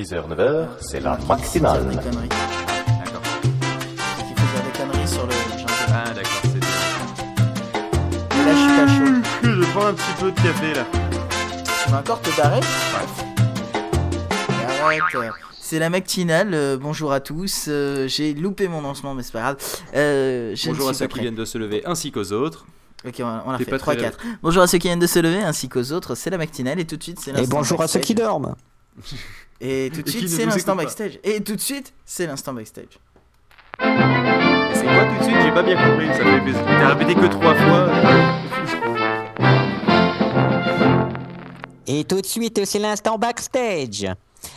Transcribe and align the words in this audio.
6h, 0.00 0.28
9h, 0.34 0.66
c'est 0.80 1.00
la 1.00 1.18
maximale. 1.28 1.84
D'accord. 1.94 2.08
Qu'il 3.42 4.34
faut 4.34 4.62
des 4.64 4.78
conneries 4.78 5.08
sur 5.08 5.26
le. 5.26 5.32
Ah, 5.92 6.04
d'accord, 6.14 6.40
c'est 6.42 6.54
Mais 8.34 8.44
là, 8.46 8.54
je 8.54 8.58
suis 8.58 8.68
pas 8.68 8.88
chaud. 8.88 9.12
Je 9.42 9.50
vais 9.50 9.66
prendre 9.72 9.86
un 9.88 9.92
petit 9.92 10.12
peu 10.18 10.30
de 10.30 10.36
café 10.36 10.72
là. 10.74 10.86
Tu 11.84 11.90
vas 11.90 11.98
encore 11.98 12.20
te 12.22 12.34
barrer 12.34 12.60
Arrête. 14.82 15.02
C'est 15.60 15.78
la 15.78 15.90
matinale. 15.90 16.54
euh, 16.54 16.78
bonjour 16.80 17.12
à 17.12 17.20
tous. 17.20 17.66
euh, 17.68 18.08
J'ai 18.08 18.32
loupé 18.32 18.68
mon 18.68 18.80
lancement, 18.80 19.12
mais 19.14 19.22
c'est 19.22 19.32
pas 19.32 19.40
grave. 19.40 19.56
Euh, 19.94 20.54
je 20.56 20.68
ne 20.68 20.72
Bonjour 20.72 20.88
à 20.88 20.94
ceux 20.94 21.08
qui 21.08 21.20
viennent 21.20 21.34
de 21.34 21.44
se 21.44 21.58
lever 21.58 21.82
ainsi 21.84 22.10
qu'aux 22.10 22.32
autres. 22.32 22.64
Ok, 23.06 23.16
on 23.20 23.26
a, 23.26 23.44
on 23.46 23.50
a 23.50 23.58
T'es 23.58 23.64
fait 23.64 23.70
pas 23.72 23.78
3 23.78 23.94
très 23.96 24.02
4. 24.04 24.18
Bonjour 24.42 24.62
à 24.62 24.66
ceux 24.66 24.78
qui 24.78 24.88
viennent 24.88 24.98
de 24.98 25.06
se 25.06 25.18
lever 25.18 25.42
ainsi 25.42 25.68
qu'aux 25.68 25.92
autres. 25.92 26.14
C'est 26.14 26.30
la 26.30 26.38
matinale 26.38 26.80
et 26.80 26.86
tout 26.86 26.96
de 26.96 27.02
suite 27.02 27.20
c'est 27.20 27.30
Et 27.32 27.34
l'instant. 27.34 27.56
bonjour 27.58 27.82
à 27.82 27.88
ceux 27.88 28.00
qui 28.00 28.14
dorment. 28.14 28.54
Et 29.60 29.90
tout 29.92 30.02
de 30.02 30.10
suite 30.10 30.28
c'est 30.28 30.46
l'instant 30.46 30.76
backstage. 30.76 31.18
Et 31.24 31.40
tout 31.42 31.56
de 31.56 31.60
suite 31.60 31.92
c'est 32.04 32.26
l'instant 32.26 32.52
backstage. 32.52 32.98
C'est 33.78 34.84
quoi 34.84 35.04
tout 35.04 35.18
de 35.18 35.24
suite? 35.24 35.36
J'ai 35.42 35.52
pas 35.52 35.62
bien 35.62 35.76
compris, 35.76 36.08
ça 36.08 36.24
fait 36.24 36.40
plaisir. 36.40 36.62
T'as 36.66 36.94
répété 36.94 37.14
que 37.14 37.26
trois 37.26 37.54
fois. 37.54 37.88
Et 41.86 42.04
tout 42.04 42.20
de 42.20 42.26
suite, 42.26 42.64
c'est 42.66 42.78
l'instant 42.78 43.18
backstage. 43.18 44.06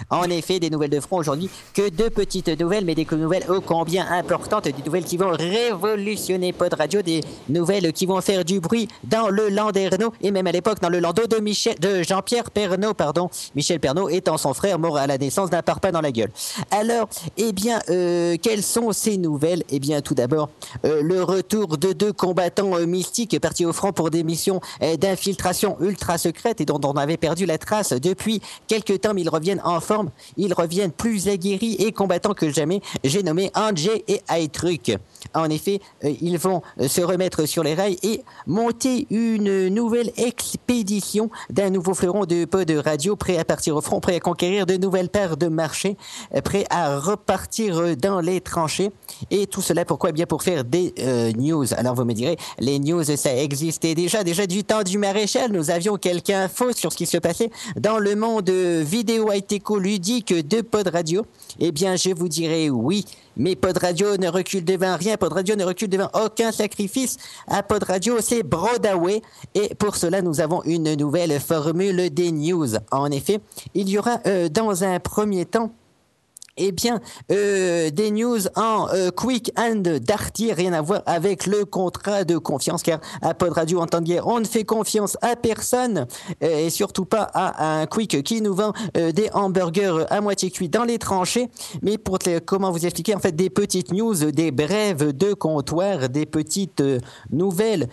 En 0.10 0.24
effet, 0.24 0.60
des 0.60 0.70
nouvelles 0.70 0.90
de 0.90 1.00
front 1.00 1.18
aujourd'hui, 1.18 1.50
que 1.74 1.90
deux 1.90 2.10
petites 2.10 2.60
nouvelles, 2.60 2.86
mais 2.86 2.96
des 2.96 3.08
nouvelles 3.12 3.50
ô 3.50 3.62
combien 3.62 4.06
importantes, 4.12 4.66
des 4.66 4.84
nouvelles 4.86 5.06
qui 5.06 5.18
vont 5.18 5.32
révolutionner 5.32 6.54
Pod 6.54 6.74
Radio, 6.74 7.02
des 7.02 7.22
nouvelles 7.50 7.94
qui 7.94 8.06
vont 8.06 8.22
faire 8.22 8.46
du 8.46 8.60
bruit 8.60 8.88
dans 9.04 9.30
le 9.30 9.50
Landerneau, 9.50 10.14
et 10.22 10.32
même 10.32 10.48
à 10.48 10.52
l'époque 10.52 10.80
dans 10.82 10.90
le 10.90 11.00
landau 11.00 11.28
de, 11.28 11.38
Michel, 11.38 11.76
de 11.80 12.04
Jean-Pierre 12.04 12.52
Pernaud, 12.52 12.94
pardon, 12.94 13.30
Michel 13.56 13.80
Pernaud 13.80 14.10
étant 14.10 14.38
son 14.38 14.54
frère 14.54 14.80
mort 14.80 14.98
à 14.98 15.08
la 15.08 15.18
naissance 15.18 15.50
d'un 15.50 15.62
parpaing 15.62 15.92
dans 15.92 16.02
la 16.02 16.12
gueule. 16.12 16.32
Alors, 16.72 17.10
eh 17.38 17.52
bien, 17.54 17.80
euh, 17.90 18.36
quelles 18.42 18.64
sont 18.64 18.92
ces 18.92 19.18
nouvelles? 19.18 19.64
Eh 19.70 19.80
bien, 19.80 20.02
tout 20.02 20.14
d'abord, 20.14 20.50
euh, 20.86 21.02
le 21.02 21.24
retour 21.24 21.78
de 21.78 21.94
deux 21.94 22.14
combattants 22.14 22.76
euh, 22.78 22.86
mystiques 22.86 23.40
partis 23.40 23.66
au 23.66 23.74
front 23.74 23.92
pour 23.92 24.10
des 24.10 24.24
missions 24.24 24.62
d'infiltration 25.00 25.78
ultra 25.82 26.18
secrètes 26.18 26.62
et 26.62 26.66
dont 26.66 26.80
on 26.84 26.94
avait 26.94 27.18
perdu 27.18 27.46
la 27.46 27.58
trace 27.58 27.94
depuis 27.94 28.42
quelques 28.68 29.02
temps, 29.02 29.14
mais 29.14 29.22
ils 29.22 29.30
reviennent 29.30 29.62
en 29.64 29.80
ils 30.38 30.54
reviennent 30.54 30.92
plus 30.92 31.28
aguerris 31.28 31.76
et 31.80 31.92
combattants 31.92 32.34
que 32.34 32.50
jamais. 32.50 32.82
J'ai 33.04 33.24
nommé 33.24 33.52
Angé 33.56 34.04
et 34.08 34.22
Aitruc. 34.30 34.98
En 35.34 35.50
effet, 35.50 35.80
euh, 36.04 36.14
ils 36.22 36.38
vont 36.38 36.62
euh, 36.80 36.88
se 36.88 37.02
remettre 37.02 37.46
sur 37.46 37.64
les 37.64 37.74
rails 37.74 37.98
et 38.04 38.22
monter 38.46 39.08
une 39.10 39.70
nouvelle 39.70 40.12
expédition 40.18 41.30
d'un 41.50 41.70
nouveau 41.70 41.94
fleuron 41.94 42.26
de 42.26 42.46
peu 42.46 42.66
de 42.66 42.78
radio 42.78 43.16
prêt 43.16 43.38
à 43.38 43.46
partir 43.46 43.76
au 43.76 43.82
front, 43.82 44.00
prêt 44.00 44.16
à 44.16 44.20
conquérir 44.20 44.66
de 44.66 44.76
nouvelles 44.76 45.10
paires 45.10 45.38
de 45.38 45.48
marchés, 45.48 45.98
euh, 46.36 46.42
prêt 46.42 46.66
à 46.70 47.00
repartir 47.00 47.98
dans 47.98 48.20
les 48.20 48.42
tranchées. 48.42 48.92
Et 49.32 49.48
tout 49.48 49.62
cela 49.62 49.86
pourquoi? 49.86 50.10
Eh 50.10 50.14
bien 50.14 50.26
pour 50.26 50.44
faire 50.44 50.64
des 50.64 50.94
news. 51.38 51.74
Alors 51.76 51.96
vous 51.96 52.06
me 52.06 52.14
direz, 52.14 52.38
les 52.60 52.80
news 52.80 53.04
ça 53.04 53.36
existait 53.36 53.96
déjà, 53.96 54.24
déjà 54.24 54.46
du 54.46 54.64
temps 54.64 54.84
du 54.84 54.98
maréchal. 54.98 55.52
Nous 55.52 55.72
avions 55.72 55.98
quelques 55.98 56.30
infos 56.32 56.74
sur 56.74 56.92
ce 56.92 56.98
qui 56.98 57.06
se 57.06 57.18
passait 57.18 57.50
dans 57.76 57.98
le 57.98 58.16
monde 58.16 58.50
euh, 59.74 59.80
vidéo 59.80 59.80
ludique 59.80 60.48
de 60.48 60.62
Pod 60.62 60.88
Radio. 60.88 61.26
Eh 61.60 61.72
bien 61.72 61.96
je 61.96 62.10
vous 62.14 62.28
dirais 62.28 62.70
oui. 62.70 63.06
Mais 63.36 63.56
Pod 63.56 63.78
Radio 63.78 64.18
ne 64.18 64.28
recule 64.28 64.64
devant 64.64 64.96
rien, 64.96 65.18
Pod 65.18 65.34
Radio 65.34 65.56
ne 65.56 65.64
recule 65.64 65.90
devant 65.90 66.10
aucun 66.14 66.52
sacrifice. 66.52 67.18
À 67.48 67.64
Pod 67.64 67.84
Radio, 67.84 68.18
c'est 68.22 68.44
Broadway. 68.44 69.22
Et 69.56 69.74
pour 69.76 69.96
cela, 69.96 70.22
nous 70.22 70.40
avons 70.40 70.62
une 70.64 70.94
nouvelle 70.94 71.40
formule 71.40 72.14
des 72.14 72.32
news. 72.32 72.76
En 72.92 73.10
effet, 73.12 73.40
il 73.74 73.90
y 73.90 73.98
aura 73.98 74.20
euh, 74.28 74.50
dans 74.50 74.84
un 74.84 75.00
premier 75.00 75.46
temps 75.46 75.72
eh 76.58 76.72
bien, 76.72 77.00
euh, 77.32 77.90
des 77.90 78.12
news 78.12 78.40
en 78.56 78.88
euh, 78.94 79.10
quick 79.10 79.52
and 79.58 79.84
dirty, 80.02 80.54
rien 80.54 80.74
à 80.74 80.82
voir 80.82 81.02
avec 81.06 81.48
le 81.48 81.66
contrat 81.66 82.24
de 82.24 82.38
confiance, 82.38 82.84
car 82.84 83.00
à 83.22 83.34
Pod 83.34 83.54
Radio, 83.54 83.82
en 83.82 83.88
temps 83.88 84.02
de 84.02 84.06
guerre, 84.06 84.28
on 84.28 84.40
ne 84.40 84.46
fait 84.46 84.64
confiance 84.64 85.18
à 85.22 85.36
personne, 85.36 86.06
euh, 86.44 86.66
et 86.66 86.70
surtout 86.70 87.06
pas 87.06 87.24
à 87.34 87.82
un 87.82 87.86
quick 87.88 88.24
qui 88.24 88.42
nous 88.42 88.54
vend 88.54 88.74
des 88.94 89.30
hamburgers 89.34 90.06
à 90.10 90.22
moitié 90.22 90.52
cuits 90.52 90.70
dans 90.70 90.84
les 90.84 91.00
tranchées. 91.00 91.50
Mais 91.82 91.98
pour 91.98 92.20
comment 92.46 92.72
vous 92.72 92.86
expliquer, 92.86 93.16
en 93.16 93.20
fait, 93.20 93.36
des 93.36 93.50
petites 93.50 93.92
news, 93.92 94.14
des 94.14 94.52
brèves 94.52 95.16
de 95.16 95.34
comptoir, 95.34 96.10
des 96.10 96.26
petites 96.26 96.84
nouvelles, 97.32 97.88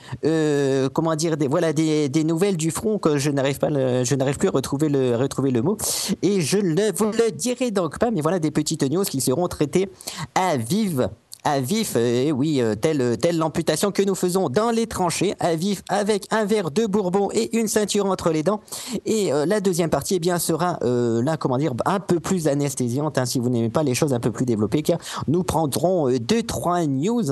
comment 0.92 1.16
dire, 1.16 1.36
des, 1.36 1.48
voilà, 1.48 1.72
des, 1.72 2.24
nouvelles 2.24 2.56
du 2.56 2.70
front 2.70 2.98
que 2.98 3.16
je 3.16 3.30
n'arrive 3.30 3.58
pas, 3.58 3.68
je 3.70 4.14
n'arrive 4.14 4.36
plus 4.36 4.48
à 4.48 4.52
retrouver 4.52 4.88
le, 4.88 5.16
retrouver 5.16 5.50
le 5.50 5.62
mot, 5.62 5.76
et 6.22 6.40
je 6.40 6.58
ne 6.58 6.92
vous 6.92 7.10
le 7.12 7.30
dirai 7.30 7.70
donc 7.70 7.98
pas, 7.98 8.10
mais 8.10 8.20
voilà 8.20 8.38
des 8.38 8.49
petites 8.50 8.82
news 8.90 9.04
qui 9.04 9.20
seront 9.20 9.48
traitées 9.48 9.88
à 10.34 10.56
vive. 10.56 11.10
À 11.42 11.60
vif, 11.60 11.96
et 11.96 12.32
oui, 12.32 12.60
euh, 12.60 12.74
telle, 12.74 13.16
telle 13.16 13.38
que 13.38 14.02
nous 14.02 14.14
faisons 14.14 14.50
dans 14.50 14.70
les 14.70 14.86
tranchées, 14.86 15.34
à 15.40 15.54
vif, 15.54 15.82
avec 15.88 16.26
un 16.30 16.44
verre 16.44 16.70
de 16.70 16.84
bourbon 16.84 17.30
et 17.32 17.56
une 17.56 17.66
ceinture 17.66 18.04
entre 18.04 18.30
les 18.30 18.42
dents. 18.42 18.60
Et 19.06 19.32
euh, 19.32 19.46
la 19.46 19.60
deuxième 19.60 19.88
partie, 19.88 20.16
eh 20.16 20.18
bien, 20.18 20.38
sera 20.38 20.78
euh, 20.82 21.22
là, 21.22 21.38
comment 21.38 21.56
dire, 21.56 21.72
un 21.86 21.98
peu 21.98 22.20
plus 22.20 22.46
anesthésiante, 22.46 23.16
hein, 23.16 23.24
si 23.24 23.38
vous 23.38 23.48
n'aimez 23.48 23.70
pas 23.70 23.82
les 23.82 23.94
choses 23.94 24.12
un 24.12 24.20
peu 24.20 24.30
plus 24.30 24.44
développées, 24.44 24.82
car 24.82 24.98
nous 25.28 25.42
prendrons 25.42 26.10
euh, 26.10 26.18
deux, 26.18 26.42
trois 26.42 26.84
news 26.84 27.24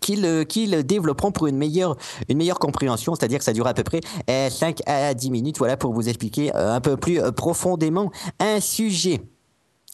qu'ils 0.00 0.84
développeront 0.84 1.32
pour 1.32 1.48
une 1.48 1.56
meilleure, 1.56 1.96
une 2.28 2.38
meilleure 2.38 2.60
compréhension, 2.60 3.16
c'est-à-dire 3.16 3.38
que 3.38 3.44
ça 3.44 3.52
dure 3.52 3.66
à 3.66 3.74
peu 3.74 3.82
près 3.82 4.00
euh, 4.30 4.48
5 4.48 4.82
à 4.86 5.14
10 5.14 5.32
minutes, 5.32 5.58
voilà, 5.58 5.76
pour 5.76 5.92
vous 5.92 6.08
expliquer 6.08 6.54
un 6.54 6.80
peu 6.80 6.96
plus 6.96 7.20
profondément 7.32 8.12
un 8.38 8.60
sujet. 8.60 9.20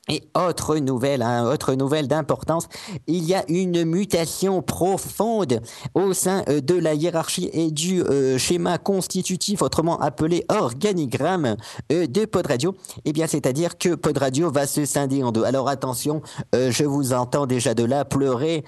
Et 0.08 0.22
autre 0.36 0.76
nouvelle, 0.76 1.20
hein, 1.22 1.50
autre 1.50 1.74
nouvelle 1.74 2.06
d'importance, 2.06 2.68
il 3.08 3.24
y 3.24 3.34
a 3.34 3.44
une 3.48 3.84
mutation 3.84 4.62
profonde 4.62 5.60
au 5.94 6.12
sein 6.12 6.44
euh, 6.48 6.60
de 6.60 6.74
la 6.74 6.94
hiérarchie 6.94 7.50
et 7.52 7.72
du 7.72 8.02
euh, 8.02 8.38
schéma 8.38 8.78
constitutif, 8.78 9.62
autrement 9.62 9.98
appelé 10.00 10.44
organigramme 10.48 11.56
euh, 11.90 12.06
de 12.06 12.24
Pod 12.24 12.46
Radio. 12.46 12.76
Eh 13.04 13.12
bien, 13.12 13.26
c'est-à-dire 13.26 13.78
que 13.78 13.96
Pod 13.96 14.16
Radio 14.16 14.48
va 14.50 14.68
se 14.68 14.84
scinder 14.84 15.24
en 15.24 15.32
deux. 15.32 15.42
Alors 15.42 15.68
attention, 15.68 16.22
je 16.52 16.84
vous 16.84 17.12
entends 17.12 17.46
déjà 17.46 17.74
de 17.74 17.84
là 17.84 18.04
pleurer, 18.04 18.64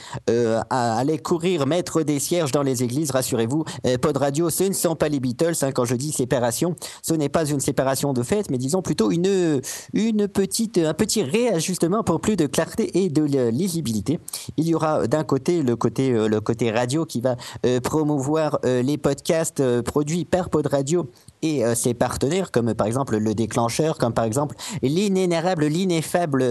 aller 0.70 1.18
courir, 1.18 1.66
mettre 1.66 2.02
des 2.02 2.18
cierges 2.18 2.52
dans 2.52 2.62
les 2.62 2.82
églises. 2.82 3.10
Rassurez-vous, 3.10 3.64
Pod 4.00 4.16
Radio, 4.16 4.50
ce 4.50 4.64
ne 4.64 4.72
sont 4.72 4.96
pas 4.96 5.08
les 5.08 5.20
Beatles. 5.20 5.54
hein, 5.62 5.72
quand 5.72 5.84
je 5.84 5.94
dis 5.94 6.12
séparation, 6.12 6.74
ce 7.02 7.14
n'est 7.14 7.28
pas 7.28 7.46
une 7.46 7.60
séparation 7.60 8.12
de 8.12 8.22
fait, 8.22 8.50
mais 8.50 8.58
disons 8.58 8.82
plutôt 8.82 9.10
une 9.10 9.60
une 9.92 10.28
petite, 10.28 10.78
un 10.78 10.94
petit 10.94 11.22
réajustement 11.28 12.02
pour 12.02 12.20
plus 12.20 12.36
de 12.36 12.46
clarté 12.46 13.04
et 13.04 13.08
de 13.08 13.22
lisibilité. 13.50 14.18
Il 14.56 14.66
y 14.66 14.74
aura 14.74 15.06
d'un 15.06 15.24
côté 15.24 15.62
le 15.62 15.76
côté, 15.76 16.12
euh, 16.12 16.28
radio 16.74 17.04
qui 17.04 17.20
va 17.20 17.36
euh, 17.64 17.80
promouvoir 17.80 18.58
euh, 18.64 18.82
les 18.82 18.98
podcasts 18.98 19.62
produits 19.82 20.24
par 20.24 20.50
Pod 20.50 20.66
Radio 20.66 21.10
et 21.42 21.62
ses 21.74 21.94
partenaires, 21.94 22.50
comme 22.50 22.74
par 22.74 22.86
exemple 22.86 23.16
le 23.16 23.34
déclencheur, 23.34 23.96
comme 23.98 24.12
par 24.12 24.24
exemple 24.24 24.56
l'inénérable, 24.82 25.66
l'ineffable. 25.66 26.44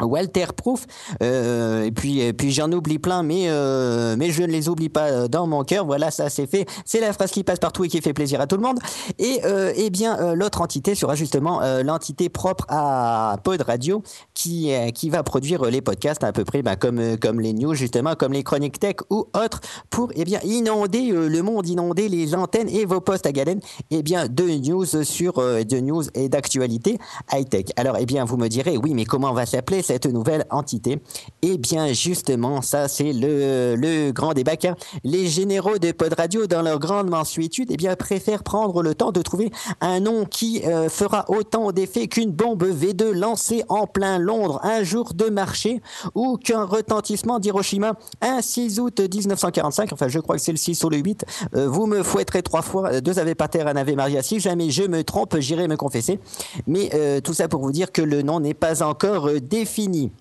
Euh, 0.00 0.06
Walter 0.06 0.46
Proof, 0.56 0.86
euh, 1.22 1.84
et 1.84 1.90
puis, 1.90 2.20
et 2.20 2.32
puis 2.32 2.50
j'en 2.50 2.70
oublie 2.72 2.98
plein, 2.98 3.22
mais, 3.22 3.48
euh, 3.48 4.16
mais 4.18 4.30
je 4.30 4.42
ne 4.42 4.48
les 4.48 4.68
oublie 4.68 4.88
pas 4.88 5.08
euh, 5.08 5.28
dans 5.28 5.46
mon 5.46 5.64
cœur. 5.64 5.84
Voilà, 5.86 6.10
ça 6.10 6.30
c'est 6.30 6.46
fait. 6.46 6.66
C'est 6.84 7.00
la 7.00 7.12
phrase 7.12 7.30
qui 7.30 7.44
passe 7.44 7.58
partout 7.58 7.84
et 7.84 7.88
qui 7.88 8.00
fait 8.00 8.12
plaisir 8.12 8.40
à 8.40 8.46
tout 8.46 8.56
le 8.56 8.62
monde. 8.62 8.78
Et 9.18 9.40
euh, 9.44 9.72
eh 9.76 9.90
bien, 9.90 10.18
euh, 10.18 10.34
l'autre 10.34 10.60
entité 10.60 10.94
sera 10.94 11.14
justement 11.14 11.62
euh, 11.62 11.82
l'entité 11.82 12.28
propre 12.28 12.64
à 12.68 13.36
Pod 13.44 13.60
Radio, 13.62 14.02
qui, 14.38 14.72
euh, 14.72 14.90
qui 14.90 15.10
va 15.10 15.24
produire 15.24 15.66
euh, 15.66 15.70
les 15.70 15.80
podcasts 15.82 16.22
à 16.22 16.32
peu 16.32 16.44
près 16.44 16.62
bah, 16.62 16.76
comme, 16.76 17.00
euh, 17.00 17.16
comme 17.16 17.40
les 17.40 17.52
news, 17.52 17.74
justement, 17.74 18.14
comme 18.14 18.32
les 18.32 18.44
chroniques 18.44 18.78
tech 18.78 18.96
ou 19.10 19.26
autres, 19.34 19.60
pour 19.90 20.12
eh 20.14 20.24
bien, 20.24 20.38
inonder 20.44 21.10
le 21.10 21.42
monde, 21.42 21.68
inonder 21.68 22.08
les 22.08 22.36
antennes 22.36 22.68
et 22.68 22.84
vos 22.84 23.00
postes 23.00 23.26
à 23.26 23.32
galène 23.32 23.60
eh 23.90 24.02
bien, 24.02 24.28
de 24.28 24.44
news 24.44 24.86
sur 25.02 25.34
de 25.34 25.80
news 25.80 26.04
et 26.14 26.28
d'actualité 26.28 26.98
high-tech. 27.32 27.66
Alors, 27.76 27.96
eh 27.98 28.06
bien, 28.06 28.24
vous 28.24 28.36
me 28.36 28.46
direz, 28.46 28.76
oui, 28.76 28.94
mais 28.94 29.04
comment 29.04 29.32
va 29.32 29.44
s'appeler 29.44 29.82
cette 29.82 30.06
nouvelle 30.06 30.46
entité? 30.50 31.00
Eh 31.42 31.58
bien, 31.58 31.92
justement, 31.92 32.62
ça, 32.62 32.86
c'est 32.86 33.12
le, 33.12 33.74
le 33.74 34.12
grand 34.12 34.34
débat, 34.34 34.56
car 34.56 34.76
les 35.02 35.26
généraux 35.26 35.78
de 35.78 35.90
Pod 35.90 36.14
Radio, 36.16 36.46
dans 36.46 36.62
leur 36.62 36.78
grande 36.78 37.10
mansuétude, 37.10 37.70
eh 37.72 37.76
bien, 37.76 37.96
préfèrent 37.96 38.44
prendre 38.44 38.82
le 38.82 38.94
temps 38.94 39.10
de 39.10 39.20
trouver 39.20 39.50
un 39.80 39.98
nom 39.98 40.24
qui 40.26 40.62
fera 40.88 41.24
autant 41.28 41.72
d'effet 41.72 42.06
qu'une 42.06 42.30
bombe 42.30 42.62
V2 42.62 43.10
lancée 43.10 43.64
en 43.68 43.86
plein 43.86 44.18
Londres, 44.28 44.60
un 44.62 44.82
jour 44.84 45.14
de 45.14 45.30
marché, 45.30 45.80
ou 46.14 46.36
qu'un 46.36 46.64
retentissement 46.64 47.38
d'Hiroshima, 47.38 47.94
un 48.20 48.42
6 48.42 48.78
août 48.78 49.00
1945, 49.00 49.92
enfin 49.92 50.08
je 50.08 50.18
crois 50.20 50.36
que 50.36 50.42
c'est 50.42 50.52
le 50.52 50.58
6 50.58 50.84
ou 50.84 50.90
le 50.90 50.98
8, 50.98 51.24
euh, 51.54 51.68
vous 51.68 51.86
me 51.86 52.02
fouetterez 52.02 52.42
trois 52.42 52.62
fois, 52.62 52.92
euh, 52.92 53.00
deux 53.00 53.18
Ave 53.18 53.34
Pater, 53.34 53.62
un 53.62 53.76
Ave 53.76 53.94
Maria, 53.94 54.22
si 54.22 54.38
jamais 54.38 54.70
je 54.70 54.82
me 54.82 55.02
trompe, 55.02 55.38
j'irai 55.38 55.66
me 55.66 55.76
confesser. 55.76 56.20
Mais 56.66 56.90
euh, 56.94 57.20
tout 57.20 57.32
ça 57.32 57.48
pour 57.48 57.62
vous 57.62 57.72
dire 57.72 57.90
que 57.90 58.02
le 58.02 58.20
nom 58.22 58.40
n'est 58.40 58.54
pas 58.54 58.82
encore 58.82 59.30
défini. 59.40 60.12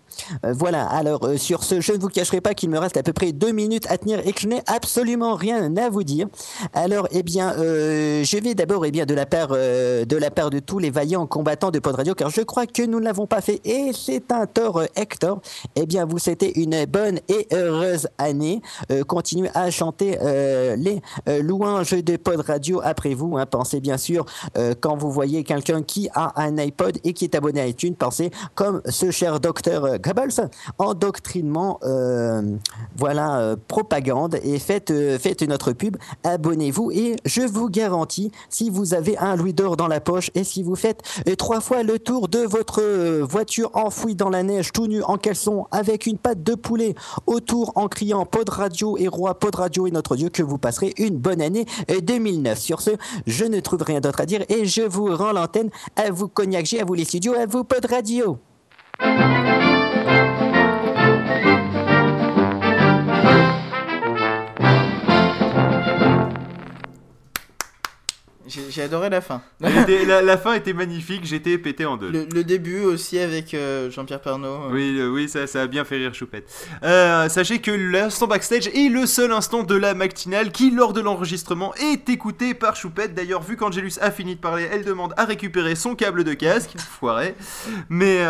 Voilà, 0.41 0.83
alors 0.87 1.29
sur 1.37 1.63
ce, 1.63 1.79
je 1.79 1.91
ne 1.91 1.99
vous 1.99 2.07
cacherai 2.07 2.41
pas 2.41 2.55
qu'il 2.55 2.71
me 2.71 2.79
reste 2.79 2.97
à 2.97 3.03
peu 3.03 3.13
près 3.13 3.33
deux 3.33 3.51
minutes 3.51 3.85
à 3.87 3.99
tenir 3.99 4.25
et 4.25 4.33
que 4.33 4.41
je 4.41 4.47
n'ai 4.47 4.63
absolument 4.65 5.35
rien 5.35 5.77
à 5.77 5.89
vous 5.91 6.03
dire. 6.03 6.27
Alors, 6.73 7.07
eh 7.11 7.21
bien, 7.21 7.53
je 7.55 8.43
vais 8.43 8.55
d'abord, 8.55 8.83
eh 8.87 8.89
bien, 8.89 9.05
de 9.05 9.13
la 9.13 9.27
part, 9.27 9.49
de 9.49 10.17
la 10.17 10.31
part 10.31 10.49
de 10.49 10.57
tous 10.57 10.79
les 10.79 10.89
vaillants 10.89 11.27
combattants 11.27 11.69
de 11.69 11.77
Pod 11.77 11.93
Radio, 11.93 12.15
car 12.15 12.31
je 12.31 12.41
crois 12.41 12.65
que 12.65 12.81
nous 12.81 12.99
ne 12.99 13.05
l'avons 13.05 13.27
pas 13.27 13.41
fait 13.41 13.61
c'est 13.97 14.31
un 14.31 14.45
tort, 14.45 14.77
euh, 14.77 14.85
Hector. 14.95 15.41
Eh 15.75 15.85
bien, 15.85 16.05
vous 16.05 16.19
souhaitez 16.19 16.59
une 16.59 16.85
bonne 16.85 17.19
et 17.27 17.47
heureuse 17.53 18.07
année. 18.17 18.61
Euh, 18.91 19.03
continuez 19.03 19.49
à 19.53 19.69
chanter 19.71 20.17
euh, 20.21 20.75
les 20.75 21.01
euh, 21.27 21.41
louanges 21.41 21.91
de 21.91 22.17
Pod 22.17 22.41
Radio 22.41 22.81
après 22.83 23.13
vous. 23.13 23.37
hein. 23.37 23.45
Pensez 23.45 23.79
bien 23.79 23.97
sûr, 23.97 24.25
quand 24.81 24.97
vous 24.97 25.11
voyez 25.11 25.43
quelqu'un 25.43 25.81
qui 25.81 26.09
a 26.13 26.33
un 26.41 26.57
iPod 26.57 26.97
et 27.03 27.13
qui 27.13 27.25
est 27.25 27.35
abonné 27.35 27.61
à 27.61 27.67
iTunes, 27.67 27.95
pensez 27.95 28.31
comme 28.55 28.81
ce 28.85 29.11
cher 29.11 29.39
docteur 29.39 29.99
Goebbels, 29.99 30.49
endoctrinement, 30.77 31.79
voilà, 32.95 33.55
propagande, 33.67 34.39
et 34.43 34.59
faites, 34.59 34.93
faites 35.19 35.41
notre 35.43 35.71
pub, 35.73 35.97
abonnez-vous, 36.23 36.91
et 36.91 37.15
je 37.25 37.41
vous 37.41 37.69
garantis, 37.69 38.31
si 38.49 38.69
vous 38.69 38.93
avez 38.93 39.17
un 39.17 39.35
louis 39.35 39.53
d'or 39.53 39.77
dans 39.77 39.87
la 39.87 39.99
poche, 39.99 40.29
et 40.35 40.43
si 40.43 40.63
vous 40.63 40.75
faites 40.75 41.01
trois 41.37 41.61
fois 41.61 41.83
le 41.83 41.99
tour 41.99 42.27
de 42.27 42.39
votre 42.39 42.81
voiture 43.21 43.71
enfouie 43.87 44.15
dans 44.15 44.29
la 44.29 44.43
neige, 44.43 44.73
tout 44.73 44.87
nu 44.87 45.01
en 45.03 45.17
caleçon, 45.17 45.65
avec 45.71 46.07
une 46.07 46.17
patte 46.17 46.43
de 46.43 46.55
poulet 46.55 46.93
autour 47.25 47.71
en 47.75 47.87
criant 47.87 48.25
Pod 48.25 48.49
Radio 48.49 48.97
et 48.97 49.07
Roi, 49.07 49.39
Pod 49.39 49.55
Radio 49.55 49.87
et 49.87 49.91
notre 49.91 50.17
Dieu, 50.17 50.29
que 50.29 50.43
vous 50.43 50.57
passerez 50.57 50.93
une 50.97 51.17
bonne 51.17 51.41
année 51.41 51.65
euh, 51.89 52.01
2009. 52.01 52.57
Sur 52.59 52.81
ce, 52.81 52.91
je 53.25 53.45
ne 53.45 53.61
trouve 53.61 53.83
rien 53.83 54.01
d'autre 54.01 54.19
à 54.19 54.25
dire, 54.25 54.43
et 54.49 54.65
je 54.65 54.81
vous 54.81 55.15
rends 55.15 55.31
l'antenne 55.31 55.69
à 55.95 56.11
vous 56.11 56.27
Cognac 56.27 56.67
à 56.73 56.83
vous 56.83 56.95
les 56.95 57.05
studios, 57.05 57.33
à 57.33 57.45
vous 57.45 57.63
Pod 57.63 57.85
Radio. 57.85 58.39
J'ai 68.47 68.81
adoré 68.81 69.09
la 69.09 69.21
fin. 69.21 69.41
Était- 69.63 70.05
la, 70.05 70.21
la 70.21 70.37
fin 70.37 70.53
était 70.53 70.73
magnifique, 70.73 71.25
j'étais 71.25 71.57
pété 71.57 71.85
en 71.85 71.97
deux. 71.97 72.09
Le, 72.09 72.25
le 72.33 72.43
début 72.43 72.81
aussi 72.81 73.19
avec 73.19 73.53
euh, 73.53 73.91
Jean-Pierre 73.91 74.21
Pernaut. 74.21 74.69
Oui, 74.71 74.97
euh, 74.99 75.09
oui, 75.09 75.27
ça, 75.27 75.47
ça 75.47 75.63
a 75.63 75.67
bien 75.67 75.83
fait 75.83 75.97
rire 75.97 76.13
Choupette. 76.13 76.49
Euh, 76.83 77.27
sachez 77.29 77.59
que 77.59 77.71
l'instant 77.71 78.27
backstage 78.27 78.67
est 78.67 78.89
le 78.89 79.05
seul 79.05 79.31
instant 79.31 79.63
de 79.63 79.75
la 79.75 79.93
matinale 79.93 80.51
qui, 80.51 80.71
lors 80.71 80.93
de 80.93 81.01
l'enregistrement, 81.01 81.73
est 81.75 82.09
écouté 82.09 82.53
par 82.53 82.75
Choupette. 82.75 83.13
D'ailleurs, 83.13 83.41
vu 83.43 83.57
qu'Angelus 83.57 83.93
a 84.01 84.11
fini 84.11 84.35
de 84.35 84.39
parler, 84.41 84.67
elle 84.71 84.85
demande 84.85 85.13
à 85.17 85.25
récupérer 85.25 85.75
son 85.75 85.95
câble 85.95 86.23
de 86.23 86.33
casque. 86.33 86.75
Foiré. 86.99 87.35
Mais, 87.89 88.21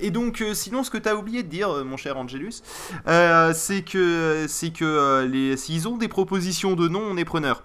et 0.00 0.10
donc, 0.10 0.42
sinon, 0.54 0.82
ce 0.82 0.90
que 0.90 0.98
t'as 0.98 1.14
oublié 1.14 1.42
de 1.42 1.48
dire, 1.48 1.84
mon 1.84 1.96
cher 1.96 2.16
Angelus, 2.16 2.62
c'est 3.06 3.82
que, 3.82 4.46
que 4.70 5.24
les, 5.26 5.56
s'ils 5.56 5.88
ont 5.88 5.96
des 5.96 6.08
propositions 6.08 6.74
de 6.74 6.88
nom, 6.88 7.02
on 7.02 7.16
est 7.16 7.24
preneur. 7.24 7.62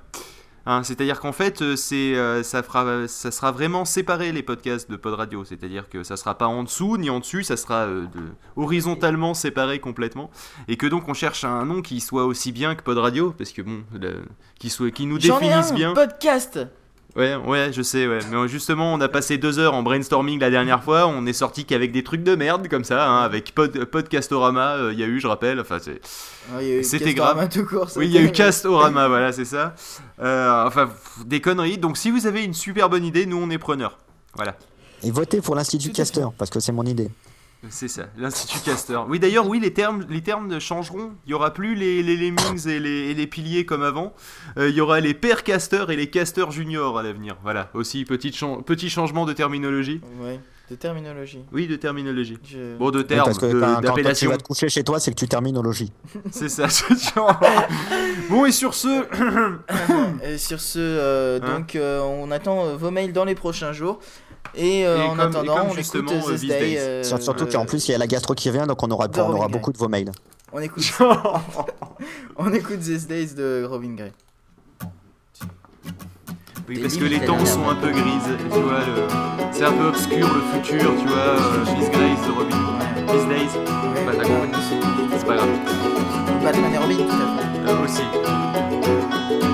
Hein, 0.65 0.83
c'est-à-dire 0.83 1.19
qu'en 1.19 1.33
fait, 1.33 1.61
euh, 1.61 1.75
c'est, 1.75 2.15
euh, 2.15 2.41
ça, 2.41 2.63
fera, 2.63 3.07
ça 3.07 3.31
sera 3.31 3.51
vraiment 3.51 3.83
séparé 3.83 4.31
les 4.31 4.43
podcasts 4.43 4.89
de 4.89 4.95
Pod 4.95 5.13
Radio. 5.13 5.43
C'est-à-dire 5.43 5.89
que 5.89 6.03
ça 6.03 6.15
sera 6.15 6.37
pas 6.37 6.47
en 6.47 6.63
dessous 6.63 6.97
ni 6.97 7.09
en 7.09 7.19
dessus, 7.19 7.43
ça 7.43 7.57
sera 7.57 7.83
euh, 7.83 8.03
de, 8.03 8.21
horizontalement 8.55 9.33
séparé 9.33 9.79
complètement. 9.79 10.29
Et 10.69 10.77
que 10.77 10.87
donc 10.87 11.09
on 11.09 11.13
cherche 11.13 11.43
un 11.43 11.65
nom 11.65 11.81
qui 11.81 11.99
soit 11.99 12.25
aussi 12.25 12.53
bien 12.53 12.75
que 12.75 12.83
Pod 12.83 12.97
Radio, 12.97 13.31
parce 13.37 13.51
que 13.51 13.61
bon, 13.61 13.83
qui, 14.57 14.69
soit, 14.69 14.91
qui 14.91 15.05
nous 15.05 15.19
J'en 15.19 15.37
ai 15.39 15.41
définisse 15.47 15.71
un 15.71 15.75
bien. 15.75 15.93
podcast 15.93 16.59
Ouais, 17.15 17.35
ouais, 17.35 17.71
je 17.71 17.83
sais, 17.83 18.07
ouais. 18.07 18.17
Mais 18.31 18.47
justement, 18.47 18.91
on 18.91 18.99
a 18.99 19.07
passé 19.07 19.37
deux 19.37 19.59
heures 19.59 19.75
en 19.75 19.83
brainstorming 19.83 20.39
la 20.39 20.49
dernière 20.49 20.83
fois. 20.83 21.05
On 21.07 21.27
est 21.27 21.33
sorti 21.33 21.63
qu'avec 21.63 21.91
des 21.91 22.03
trucs 22.03 22.23
de 22.23 22.33
merde 22.35 22.67
comme 22.67 22.83
ça, 22.83 23.07
hein, 23.07 23.21
avec 23.21 23.53
pod, 23.53 23.85
Podcastorama. 23.85 24.77
euh, 24.77 24.93
Il 24.93 24.99
y 24.99 25.03
a 25.03 25.05
eu, 25.05 25.19
je 25.19 25.27
rappelle. 25.27 25.59
Enfin, 25.59 25.77
c'est. 25.79 26.01
Ah, 26.51 26.57
C'était 26.81 27.13
grave. 27.13 27.47
tout 27.49 27.65
court, 27.65 27.87
Oui, 27.97 28.07
il 28.07 28.11
y 28.11 28.17
a 28.17 28.21
eu 28.21 28.31
Castorama, 28.31 29.07
voilà, 29.09 29.31
c'est 29.31 29.45
ça. 29.45 29.75
Euh, 30.21 30.65
enfin, 30.65 30.89
des 31.25 31.39
conneries. 31.39 31.77
Donc, 31.77 31.97
si 31.97 32.09
vous 32.09 32.25
avez 32.25 32.43
une 32.43 32.55
super 32.55 32.89
bonne 32.89 33.05
idée, 33.05 33.27
nous, 33.27 33.37
on 33.37 33.49
est 33.51 33.59
preneurs. 33.59 33.99
Voilà, 34.35 34.55
Et 35.03 35.11
votez 35.11 35.39
pour 35.39 35.53
l'Institut. 35.55 35.91
Castor, 35.91 36.33
parce 36.35 36.49
que 36.49 36.59
c'est 36.59 36.71
mon 36.71 36.83
idée. 36.85 37.11
C'est 37.69 37.87
ça, 37.87 38.03
l'Institut 38.17 38.59
Castor. 38.59 39.05
Oui, 39.09 39.19
d'ailleurs, 39.19 39.47
oui, 39.47 39.59
les 39.59 39.73
termes, 39.73 40.05
les 40.09 40.21
termes 40.21 40.59
changeront. 40.59 41.11
Il 41.25 41.31
y 41.31 41.33
aura 41.33 41.53
plus 41.53 41.75
les, 41.75 42.03
les 42.03 42.17
lemmings 42.17 42.67
et 42.67 42.79
les, 42.79 43.09
et 43.09 43.13
les 43.13 43.27
piliers 43.27 43.65
comme 43.65 43.83
avant. 43.83 44.13
Euh, 44.57 44.69
il 44.69 44.75
y 44.75 44.81
aura 44.81 44.99
les 44.99 45.13
pères 45.13 45.43
casteurs 45.43 45.89
et 45.91 45.95
les 45.95 46.09
casteurs 46.09 46.51
juniors 46.51 46.99
à 46.99 47.03
l'avenir. 47.03 47.37
Voilà, 47.43 47.69
aussi 47.73 48.03
petit, 48.05 48.31
petit 48.65 48.89
changement 48.89 49.25
de 49.25 49.33
terminologie. 49.33 50.01
Ouais, 50.21 50.39
de 50.69 50.75
terminologie. 50.75 51.39
Oui, 51.51 51.67
de 51.67 51.75
terminologie. 51.75 52.37
Je- 52.43 52.77
Bon, 52.77 52.91
de 52.91 53.01
que 53.39 53.45
de- 53.53 53.59
quand, 53.59 53.75
tu 53.77 53.81
d'appellation. 53.87 54.29
vas 54.31 54.37
te 54.37 54.43
coucher 54.43 54.69
chez 54.69 54.83
toi, 54.83 54.99
c'est 54.99 55.11
que 55.11 55.19
tu 55.19 55.27
logis. 55.61 55.91
C'est 56.31 56.49
ça. 56.49 56.67
c'est 56.69 57.13
genre- 57.15 57.39
bon, 58.29 58.45
et 58.45 58.51
sur 58.51 58.73
ce, 58.73 59.05
Et 60.25 60.37
sur 60.37 60.59
ce, 60.59 60.79
euh, 60.79 61.39
Hein 61.43 61.59
donc 61.59 61.75
euh, 61.75 62.01
on 62.01 62.29
attend 62.31 62.75
vos 62.75 62.91
mails 62.91 63.13
dans 63.13 63.25
les 63.25 63.35
prochains 63.35 63.73
jours. 63.73 63.99
Et, 64.55 64.85
euh, 64.85 64.97
Et 64.97 65.01
en 65.01 65.09
comme- 65.11 65.19
attendant, 65.21 65.43
et 65.43 65.47
comme 65.47 65.57
on 65.57 65.63
écoute 65.65 65.75
justement, 65.77 66.11
euh, 66.11 66.15
euh, 66.15 66.31
This 66.33 66.41
These 66.41 66.49
Day, 66.49 66.59
Days. 66.59 66.77
euh, 66.79 67.03
Sur- 67.03 67.21
Surtout 67.21 67.45
euh, 67.45 67.51
qu'en 67.51 67.65
plus, 67.65 67.87
il 67.87 67.91
y 67.91 67.95
a 67.95 67.97
la 67.97 68.07
gastro 68.07 68.33
qui 68.35 68.49
revient, 68.51 68.65
donc 68.67 68.81
on 68.83 68.91
aura, 68.91 69.07
on 69.17 69.33
aura 69.33 69.47
beaucoup 69.47 69.71
de 69.71 69.77
vos 69.77 69.87
mails. 69.87 70.11
On 70.51 70.59
écoute, 70.59 70.83
on 72.37 72.53
écoute 72.53 72.79
These 72.81 73.07
Days 73.07 73.33
de 73.33 73.65
Robin 73.67 73.95
Gray. 73.95 74.11
Oui, 76.69 76.79
parce 76.79 76.95
que 76.95 77.03
les 77.05 77.19
temps 77.19 77.43
sont 77.45 77.67
un 77.67 77.75
peu 77.75 77.89
grises, 77.89 78.37
tu 78.53 78.59
vois, 78.61 78.79
le- 78.85 79.07
c'est 79.51 79.65
un 79.65 79.71
peu 79.73 79.87
obscur 79.87 80.27
le 80.33 80.41
futur, 80.61 80.91
tu 80.97 81.07
vois, 81.07 81.35
Miss 81.77 81.89
Grace 81.89 82.25
de 82.27 82.31
Robin, 82.31 83.13
Miss 83.13 83.27
Days, 83.27 83.59
Ouais, 83.59 84.05
Bah, 84.05 84.11
t'as 84.17 84.23
compris. 84.23 84.49
c'est 85.17 85.25
pas 85.25 85.35
grave, 85.35 85.49
Batman 86.43 86.73
et 86.73 86.77
Robin, 86.77 86.95
tout 86.95 87.03
à 87.03 87.17
fait. 87.17 87.71
Euh, 87.71 87.83
aussi. 87.83 89.52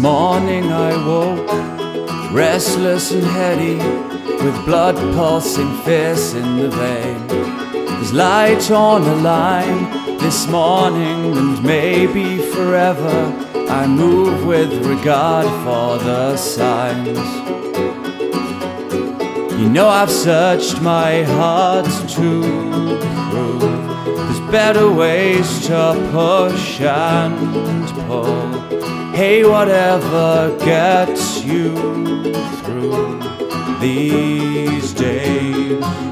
Morning 0.00 0.72
I 0.72 0.96
woke 1.06 2.32
restless 2.32 3.12
and 3.12 3.22
heady, 3.22 3.76
with 4.42 4.64
blood 4.64 4.96
pulsing 5.14 5.76
fierce 5.82 6.32
in 6.32 6.56
the 6.56 6.70
vein. 6.70 7.26
There's 7.26 8.12
light 8.14 8.70
on 8.70 9.02
a 9.02 9.16
line 9.16 10.18
this 10.18 10.46
morning 10.48 11.36
and 11.36 11.62
maybe 11.62 12.38
forever. 12.38 13.10
I 13.68 13.86
move 13.86 14.46
with 14.46 14.72
regard 14.86 15.46
for 15.64 16.02
the 16.02 16.34
signs. 16.38 17.18
You 19.60 19.68
know 19.68 19.86
I've 19.86 20.10
searched 20.10 20.80
my 20.80 21.24
heart 21.24 21.84
to 21.84 22.40
prove 23.30 23.60
there's 24.16 24.50
better 24.50 24.90
ways 24.90 25.66
to 25.66 26.08
push 26.10 26.80
and 26.80 27.86
pull. 28.06 28.79
Hey, 29.20 29.44
whatever 29.44 30.56
gets 30.64 31.44
you 31.44 31.74
through 32.62 33.20
these 33.78 34.94
days. 34.94 36.09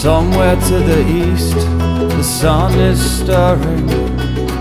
Somewhere 0.00 0.56
to 0.56 0.78
the 0.78 1.06
east, 1.10 1.56
the 1.56 2.22
sun 2.22 2.72
is 2.80 2.98
stirring, 3.18 3.86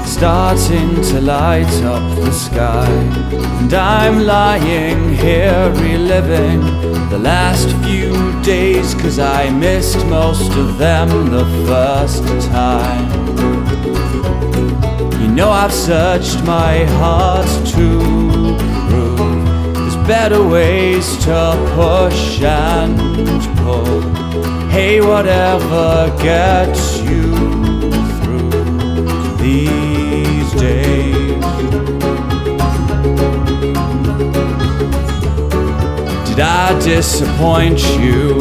starting 0.06 0.94
to 1.02 1.22
light 1.22 1.74
up 1.84 2.04
the 2.18 2.32
sky. 2.34 2.92
And 3.62 3.74
I'm 3.74 4.26
lying 4.26 5.16
here 5.16 5.72
reliving 5.76 6.60
the 7.10 7.20
last 7.20 7.70
few 7.86 8.12
days, 8.42 8.94
cause 8.96 9.18
I 9.18 9.50
missed 9.50 10.06
most 10.08 10.52
of 10.58 10.78
them 10.78 11.08
the 11.32 11.46
first 11.66 12.26
time. 12.50 13.10
You 15.22 15.30
know 15.30 15.52
I've 15.52 15.74
searched 15.74 16.44
my 16.44 16.84
heart 17.00 17.48
to 17.76 17.78
prove 17.78 18.09
there's 18.09 18.09
better 20.10 20.44
ways 20.44 21.18
to 21.18 21.40
push 21.76 22.42
and 22.42 22.98
pull. 23.60 24.02
Hey, 24.72 25.02
whatever 25.02 26.12
gets 26.20 27.00
you 27.00 27.32
through 28.18 28.50
these 29.38 30.52
days. 30.54 31.44
Did 36.28 36.40
I 36.40 36.80
disappoint 36.84 37.80
you? 38.00 38.34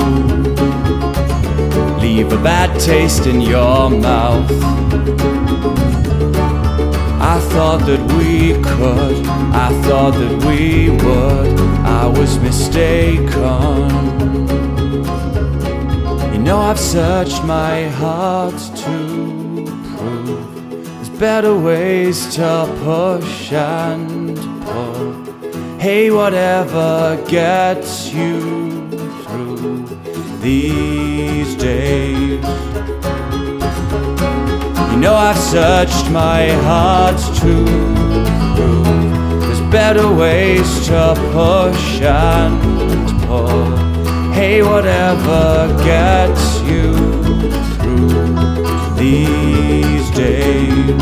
Leave 2.01 2.33
a 2.33 2.43
bad 2.43 2.81
taste 2.81 3.27
in 3.27 3.43
your 3.43 3.91
mouth. 3.91 5.48
I 7.39 7.41
thought 7.41 7.87
that 7.87 8.01
we 8.15 8.55
could, 8.55 9.25
I 9.55 9.71
thought 9.85 10.15
that 10.15 10.45
we 10.45 10.91
would, 10.91 11.61
I 11.87 12.07
was 12.07 12.37
mistaken. 12.41 13.29
You 16.33 16.41
know, 16.41 16.59
I've 16.59 16.81
searched 16.81 17.45
my 17.45 17.85
heart 18.01 18.59
to 18.83 19.65
prove 19.95 20.75
there's 20.81 21.11
better 21.11 21.57
ways 21.57 22.35
to 22.35 22.67
push 22.83 23.53
and 23.53 24.37
pull. 24.65 25.79
Hey, 25.79 26.11
whatever 26.11 27.25
gets 27.29 28.13
you 28.13 28.91
through 29.23 29.87
these 30.41 31.55
days. 31.55 32.98
Know 35.01 35.15
I've 35.15 35.39
searched 35.39 36.11
my 36.11 36.49
heart 36.67 37.19
to 37.37 37.65
prove 38.57 39.41
there's 39.41 39.61
better 39.71 40.13
ways 40.13 40.87
to 40.89 41.15
push 41.33 42.01
and 42.01 42.59
pull. 43.29 43.77
Hey, 44.33 44.61
whatever 44.63 45.69
gets 45.85 46.61
you 46.63 46.95
through 47.77 48.97
these 48.97 50.11
days. 50.17 50.99